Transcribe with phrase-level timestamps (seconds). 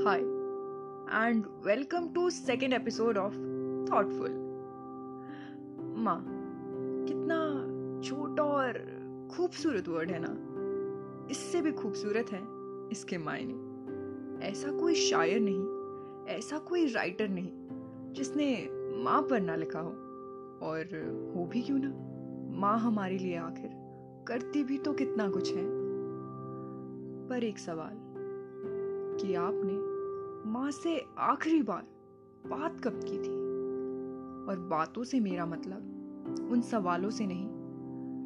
[0.00, 3.34] and welcome to second episode of
[3.88, 4.30] Thoughtful.
[5.96, 6.24] माँ
[7.08, 7.38] कितना
[8.02, 8.72] छोटा और
[9.36, 10.36] खूबसूरत वर्ड है ना।
[11.30, 12.40] इससे भी खूबसूरत है
[12.92, 13.54] इसके मायने।
[14.46, 15.64] ऐसा कोई शायर नहीं,
[16.36, 17.52] ऐसा कोई राइटर नहीं,
[18.12, 18.68] जिसने
[19.04, 19.90] माँ पर ना लिखा हो।
[20.62, 20.84] और
[21.36, 21.92] हो भी क्यों ना?
[22.58, 23.70] माँ हमारे लिए आखिर
[24.28, 25.64] करती भी तो कितना कुछ है।
[27.28, 28.10] पर एक सवाल,
[29.20, 29.89] कि आपने
[30.46, 31.86] माँ से आखिरी बार
[32.46, 33.50] बात कब की थी?
[34.48, 35.78] और बातों से मेरा मतलब
[36.52, 37.48] उन सवालों से नहीं,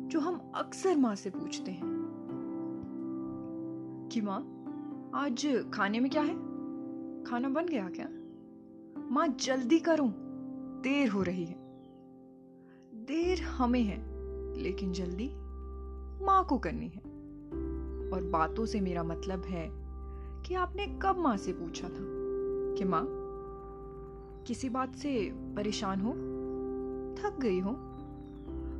[0.08, 1.94] जो हम अक्सर माँ से पूछते हैं।
[4.12, 4.40] कि माँ,
[5.14, 6.34] आज खाने में क्या है?
[7.24, 8.08] खाना बन गया क्या?
[9.10, 10.08] माँ, जल्दी करो।
[10.80, 11.56] देर हो रही है।
[12.94, 14.04] देर हमें है,
[14.62, 15.30] लेकिन जल्दी
[16.24, 17.00] माँ को करनी है।
[18.10, 19.83] और बातों से मेरा मतलब है
[20.46, 22.04] कि आपने कब माँ से पूछा था
[22.78, 23.06] कि माँ,
[24.46, 26.12] किसी बात से परेशान हो?
[27.22, 27.70] थक गई हो?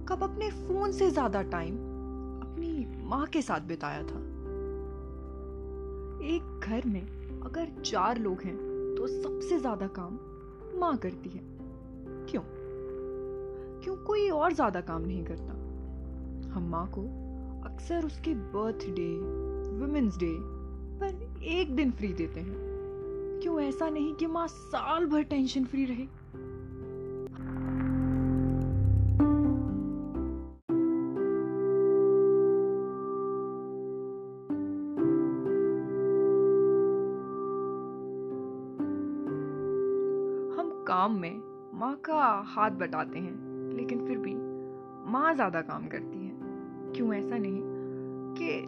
[0.09, 1.75] कब अपने फ़ोन से ज़्यादा टाइम
[2.41, 4.19] अपनी माँ के साथ बिताया था?
[6.25, 7.03] एक घर में
[7.41, 8.57] अगर चार लोग हैं
[8.99, 10.19] तो सबसे ज़्यादा काम
[10.81, 11.41] माँ करती है।
[12.31, 12.43] क्यों?
[13.83, 15.53] क्यों कोई और ज़्यादा काम नहीं करता?
[16.55, 17.03] हम माँ को
[17.71, 19.13] अक्सर उसके बर्थडे
[19.79, 20.64] वुमेन्स डे
[21.45, 22.55] एक दिन फ्री देते हैं।
[23.43, 26.05] क्यों ऐसा नहीं कि माँ साल भर टेंशन फ्री रहे?
[40.57, 41.43] हम काम में
[41.75, 44.35] माँ का हाथ बटाते हैं, लेकिन फिर भी
[45.13, 46.33] माँ ज़्यादा काम करती है।
[46.93, 47.61] क्यों ऐसा नहीं
[48.39, 48.61] कि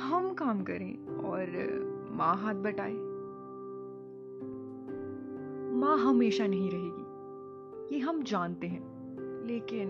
[0.00, 1.46] हम काम करें और
[2.10, 2.94] माँ हाथ बटाए।
[5.80, 8.82] माँ हमेशा नहीं रहेगी, ये हम जानते हैं,
[9.46, 9.88] लेकिन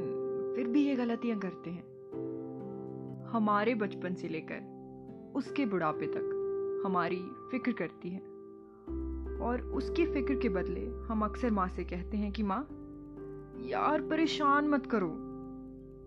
[0.57, 1.91] फिर भी ये गलतियाँ करते हैं।
[3.25, 6.37] हमारे बचपन से लेकर उसके बुढ़ापे तक
[6.87, 8.21] हमारी फ़िक्र करती है।
[9.41, 12.69] और उसकी फ़िक्र के बदले हम अक्सर माँ से कहते हैं कि, माँ,
[13.61, 15.09] यार परेशान मत करो।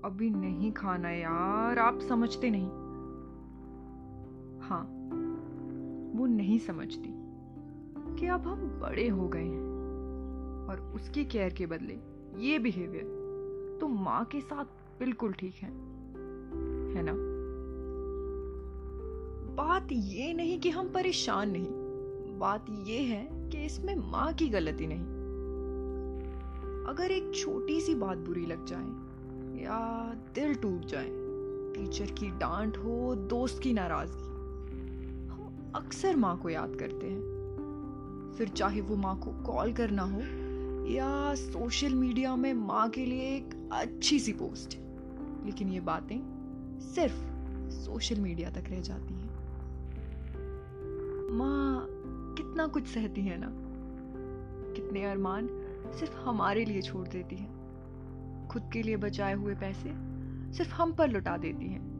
[0.05, 2.67] अभी नहीं खाना यार, आप समझते नहीं।
[4.61, 5.02] हाँ
[6.16, 7.13] वो नहीं समझती
[8.19, 9.74] कि अब हम बड़े हो गए हैं
[10.69, 11.97] और उसकी केयर के बदले
[12.38, 13.24] ये बिहेवियर
[13.81, 14.66] तो माँ के साथ
[15.00, 15.69] बिल्कुल ठीक है।
[16.96, 17.13] है ना?
[19.63, 21.68] बात ये नहीं कि हम परेशान नहीं,
[22.40, 25.03] बात ये है कि इसमें माँ की गलती नहीं।
[26.85, 28.85] अगर एक छोटी सी बात बुरी लग जाए
[29.63, 31.09] या दिल टूट जाए,
[31.74, 34.32] टीचर की डांट हो, दोस्त की नाराज़गी
[35.75, 37.22] अक्सर माँ को याद करते हैं।
[38.38, 40.22] फिर चाहे वो माँ को कॉल करना हो
[40.88, 44.78] या सोशल मीडिया में माँ के लिए एक अच्छी सी पोस्ट।
[45.45, 46.19] लेकिन ये बातें
[46.79, 47.23] सिर्फ़
[47.72, 49.33] सोशल मीडिया तक रह जाती हैं।
[51.31, 51.88] माँ
[52.38, 53.50] कितना कुछ सहती है ना।
[54.73, 55.47] कितने अरमान
[56.00, 57.63] सिर्फ़ हमारे लिए छोड़ देती है।
[58.47, 59.94] खुद के लिए बचाए हुए पैसे
[60.53, 61.92] सिर्फ़ हम पर लुटा देती हैं।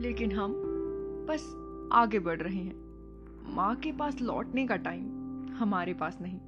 [0.00, 0.52] लेकिन हम
[1.28, 1.54] बस
[1.92, 6.38] आगे बढ़ रहे हैं। माँ के पास लौटने का टाइम हमारे पास नहीं।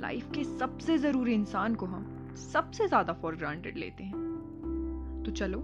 [0.00, 5.58] लाइफ के सबसे ज़रूरी इंसान को हम सबसे ज़्यादा फॉर ग्रांटेड लेते हैं। तो चलो,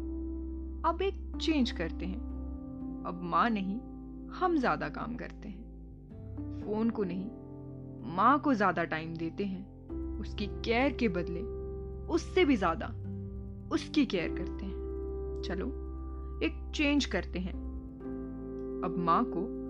[0.84, 3.78] अब एक चेंज करते हैं। अब माँ नहीं,
[4.30, 5.62] हम ज़्यादा काम करते हैं।
[6.64, 7.30] फ़ोन को नहीं,
[8.16, 11.40] माँ को ज़्यादा टाइम देते हैं। उसकी केयर के बदले
[12.14, 12.86] उससे भी ज़्यादा
[13.72, 15.83] उसकी केयर करते हैं। चलो
[16.42, 17.52] एक चेंज करते हैं।
[18.84, 19.64] अब माँ को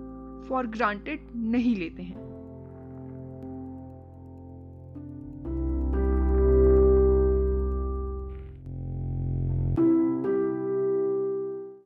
[0.48, 2.33] फॉर ग्रांटेड नहीं लेते हैं।